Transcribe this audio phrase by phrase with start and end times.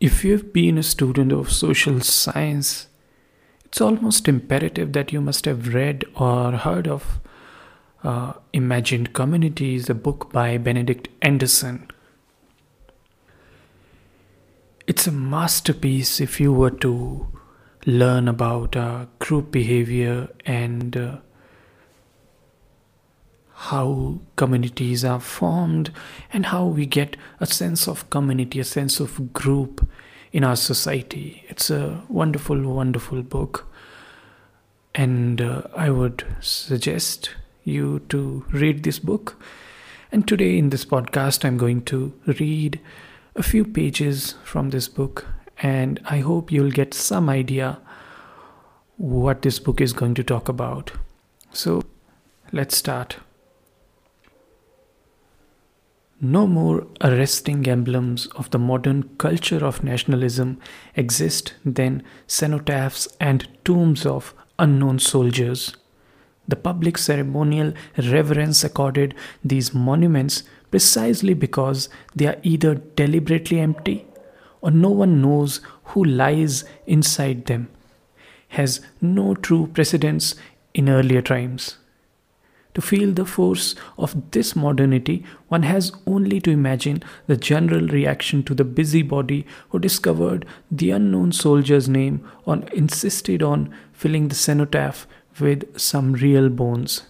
[0.00, 2.86] If you've been a student of social science,
[3.64, 7.18] it's almost imperative that you must have read or heard of
[8.04, 11.90] uh, Imagined Communities, a book by Benedict Anderson.
[14.86, 17.26] It's a masterpiece if you were to
[17.84, 21.16] learn about uh, group behavior and uh,
[23.52, 25.90] how communities are formed
[26.32, 29.87] and how we get a sense of community, a sense of group
[30.32, 31.44] in our society.
[31.48, 33.66] It's a wonderful, wonderful book.
[34.94, 37.30] And uh, I would suggest
[37.64, 39.40] you to read this book.
[40.10, 42.80] And today in this podcast, I'm going to read
[43.36, 45.26] a few pages from this book.
[45.60, 47.78] And I hope you'll get some idea
[48.96, 50.92] what this book is going to talk about.
[51.52, 51.82] So
[52.52, 53.18] let's start.
[56.20, 60.58] No more arresting emblems of the modern culture of nationalism
[60.96, 65.76] exist than cenotaphs and tombs of unknown soldiers.
[66.48, 74.04] The public ceremonial reverence accorded these monuments precisely because they are either deliberately empty
[74.60, 77.68] or no one knows who lies inside them,
[78.48, 80.34] has no true precedence
[80.74, 81.76] in earlier times.
[82.78, 88.44] To feel the force of this modernity, one has only to imagine the general reaction
[88.44, 95.08] to the busybody who discovered the unknown soldier's name or insisted on filling the cenotaph
[95.40, 97.02] with some real bones.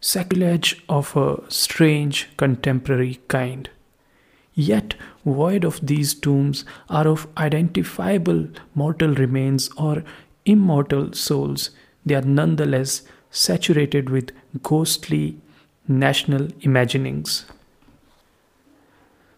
[0.00, 3.70] Sacrilege of a strange contemporary kind.
[4.52, 10.02] Yet, void of these tombs are of identifiable mortal remains or
[10.44, 11.70] immortal souls
[12.06, 14.30] they are nonetheless saturated with
[14.62, 15.38] ghostly
[15.88, 17.44] national imaginings.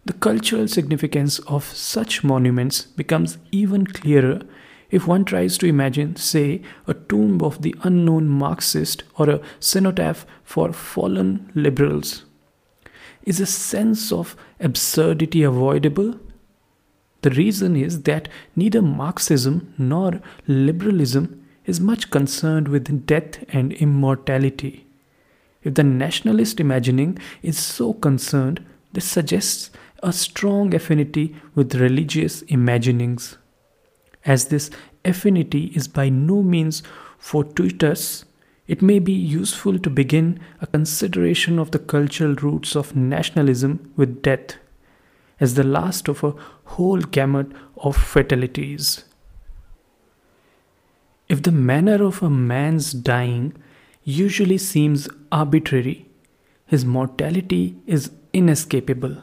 [0.05, 4.43] The cultural significance of such monuments becomes even clearer
[4.91, 10.25] if one tries to imagine, say, a tomb of the unknown Marxist or a cenotaph
[10.45, 12.25] for fallen liberals.
[13.25, 16.19] Is a sense of absurdity avoidable?
[17.21, 24.87] The reason is that neither Marxism nor liberalism is much concerned with death and immortality.
[25.63, 28.65] If the nationalist imagining is so concerned,
[28.95, 29.71] this suggests
[30.03, 33.37] a strong affinity with religious imaginings.
[34.25, 34.71] As this
[35.05, 36.83] affinity is by no means
[37.19, 38.25] fortuitous,
[38.67, 44.23] it may be useful to begin a consideration of the cultural roots of nationalism with
[44.23, 44.57] death,
[45.39, 49.05] as the last of a whole gamut of fatalities.
[51.29, 53.55] If the manner of a man's dying
[54.03, 56.09] usually seems arbitrary,
[56.67, 59.23] his mortality is inescapable.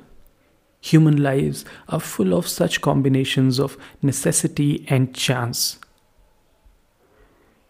[0.81, 5.79] Human lives are full of such combinations of necessity and chance.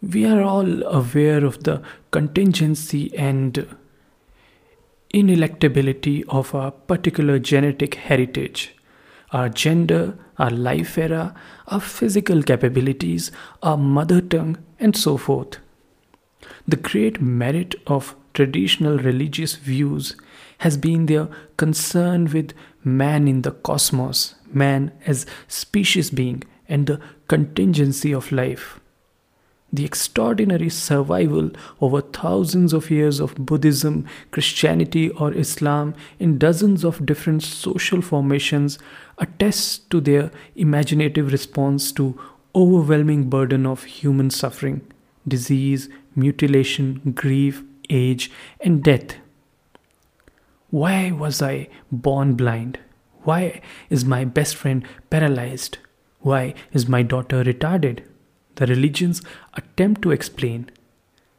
[0.02, 1.82] We are all aware of the
[2.12, 3.76] contingency and
[5.14, 8.76] ineluctability of our particular genetic heritage
[9.32, 11.34] our gender, our life era,
[11.68, 13.32] our physical capabilities,
[13.64, 15.58] our mother tongue, and so forth.
[16.68, 20.16] The great merit of traditional religious views
[20.60, 22.54] has been their concern with
[22.84, 28.80] man in the cosmos, man as species being, and the contingency of life
[29.76, 37.06] the extraordinary survival over thousands of years of Buddhism, Christianity, or Islam in dozens of
[37.06, 38.80] different social formations
[39.18, 42.20] attests to their imaginative response to
[42.54, 44.82] overwhelming burden of human suffering,
[45.28, 48.32] disease, mutilation, grief, age,
[48.62, 49.16] and death.
[50.70, 52.80] Why was I born blind?
[53.24, 55.78] Why is my best friend paralyzed?
[56.20, 58.04] Why is my daughter retarded?
[58.56, 59.22] The religions
[59.54, 60.70] attempt to explain.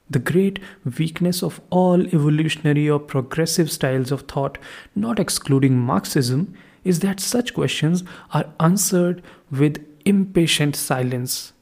[0.08, 0.60] The great
[0.98, 4.58] weakness of all evolutionary or progressive styles of thought,
[4.94, 6.54] not excluding Marxism,
[6.84, 11.52] is that such questions are answered with impatient silence.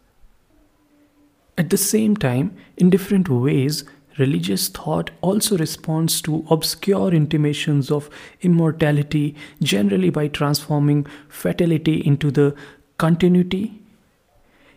[1.57, 3.85] At the same time, in different ways,
[4.19, 8.11] religious thought also responds to obscure intimations of
[8.43, 12.55] immortality, generally by transforming fatality into the
[12.99, 13.81] continuity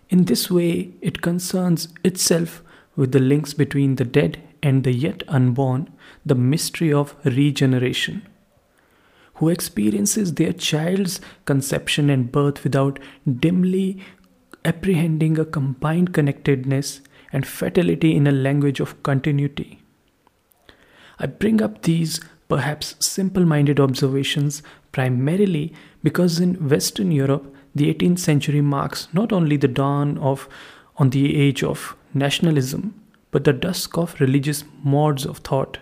[0.09, 2.63] in this way, it concerns itself
[2.95, 5.91] with the links between the dead and the yet unborn,
[6.25, 8.25] the mystery of regeneration.
[9.35, 12.99] Who experiences their child's conception and birth without
[13.39, 14.01] dimly
[14.65, 17.01] apprehending a combined connectedness
[17.31, 19.79] and fatality in a language of continuity.
[21.19, 25.73] I bring up these perhaps simple minded observations, primarily
[26.03, 30.47] because in Western Europe, the 18th century marks not only the dawn of
[30.97, 32.99] on the age of nationalism,
[33.31, 35.77] but the dusk of religious modes of thought.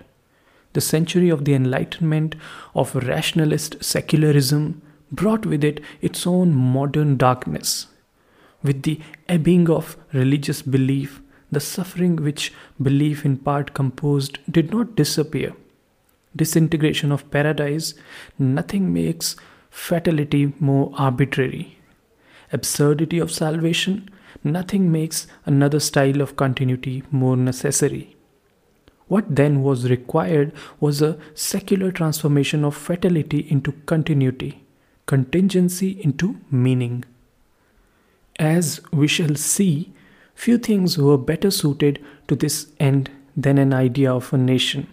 [0.73, 2.35] The century of the Enlightenment,
[2.73, 7.88] of rationalist secularism, brought with it its own modern darkness.
[8.61, 8.99] With the
[9.29, 11.21] ebbing of religious belief,
[11.51, 15.53] the suffering which belief in part composed did not disappear.
[16.35, 17.93] Disintegration of paradise,
[18.38, 19.38] nothing makes
[19.75, 21.77] fatality more arbitrary.
[22.54, 24.10] Absurdity of salvation,
[24.44, 28.16] nothing makes another style of continuity more necessary.
[29.07, 34.63] What then was required was a secular transformation of fatality into continuity,
[35.06, 37.04] contingency into meaning.
[38.39, 39.94] As we shall see,
[40.33, 44.88] few things were better suited to this end than an idea of a nation.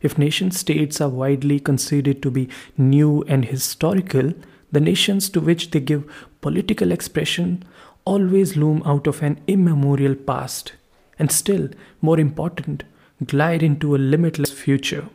[0.00, 4.32] If nation states are widely considered to be new and historical,
[4.70, 6.04] the nations to which they give
[6.40, 7.64] political expression
[8.04, 10.72] always loom out of an immemorial past,
[11.18, 11.68] and still,
[12.00, 12.84] more important,
[13.24, 15.08] glide into a limitless future.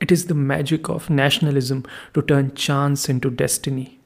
[0.00, 3.98] It is the magic of nationalism to turn chance into destiny.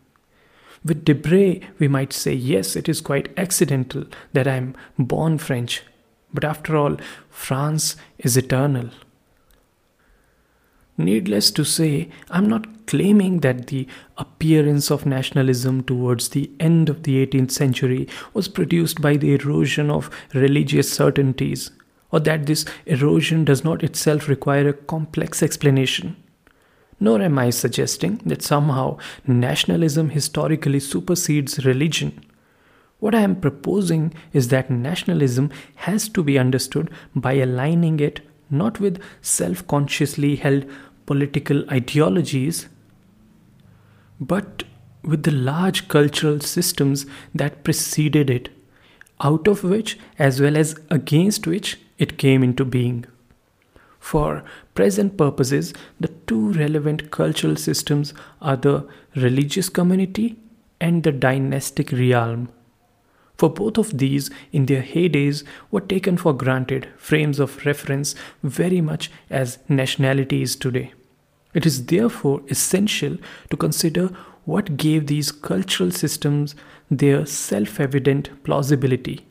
[0.85, 5.83] With Debray, we might say, yes, it is quite accidental that I am born French,
[6.33, 6.97] but after all,
[7.31, 8.91] France is eternal.
[10.97, 17.03] Needless to say, I'm not claiming that the appearance of nationalism towards the end of
[17.03, 21.73] the 18th century was produced by the erosion of religious certainties,
[22.13, 26.17] or that this erosion does not itself require a complex explanation.
[27.01, 32.25] Nor am I suggesting that somehow nationalism historically supersedes religion.
[33.01, 38.21] What I am proposing is that nationalism has to be understood by aligning it
[38.51, 40.67] not with self consciously held
[41.07, 42.69] political ideologies,
[44.21, 44.65] but
[45.03, 48.49] with the large cultural systems that preceded it,
[49.21, 53.05] out of which as well as against which it came into being.
[53.99, 54.45] For
[54.75, 58.13] present purposes, the two relevant cultural systems
[58.43, 58.87] are the
[59.17, 60.37] religious community
[60.81, 62.49] and the dynastic realm.
[63.37, 68.81] For both of these, in their heydays, were taken for granted frames of reference very
[68.81, 70.93] much as nationality is today.
[71.53, 73.17] It is therefore essential
[73.51, 74.11] to consider
[74.45, 76.55] what gave these cultural systems
[76.91, 79.27] their self evident plausibility,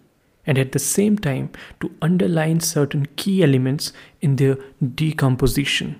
[0.45, 4.57] and at the same time to underline certain key elements in their
[4.95, 5.99] decomposition.